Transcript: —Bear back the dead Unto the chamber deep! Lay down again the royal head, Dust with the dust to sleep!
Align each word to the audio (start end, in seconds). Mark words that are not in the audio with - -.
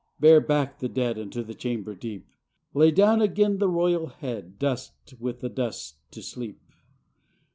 —Bear 0.19 0.41
back 0.41 0.79
the 0.79 0.89
dead 0.89 1.19
Unto 1.19 1.43
the 1.43 1.53
chamber 1.53 1.93
deep! 1.93 2.25
Lay 2.73 2.89
down 2.89 3.21
again 3.21 3.59
the 3.59 3.67
royal 3.69 4.07
head, 4.07 4.57
Dust 4.57 4.93
with 5.19 5.41
the 5.41 5.49
dust 5.49 5.97
to 6.09 6.23
sleep! 6.23 6.59